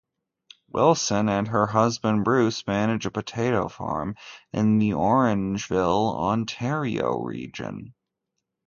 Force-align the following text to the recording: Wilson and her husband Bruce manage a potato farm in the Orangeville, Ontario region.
Wilson 0.69 1.29
and 1.29 1.47
her 1.49 1.67
husband 1.67 2.23
Bruce 2.23 2.65
manage 2.65 3.05
a 3.05 3.11
potato 3.11 3.67
farm 3.67 4.15
in 4.51 4.79
the 4.79 4.93
Orangeville, 4.93 6.15
Ontario 6.17 7.19
region. 7.19 7.93